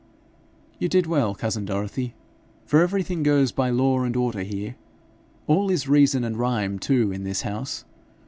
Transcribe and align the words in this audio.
'You 0.79 0.89
did 0.89 1.05
well, 1.05 1.35
cousin 1.35 1.63
Dorothy; 1.65 2.15
for 2.65 2.81
everything 2.81 3.21
goes 3.21 3.51
by 3.51 3.69
law 3.69 4.01
and 4.01 4.15
order 4.15 4.41
here. 4.41 4.75
All 5.45 5.69
is 5.69 5.87
reason 5.87 6.23
and 6.23 6.37
rhyme 6.37 6.79
too 6.79 7.11
in 7.11 7.23
this 7.23 7.43
house. 7.43 7.85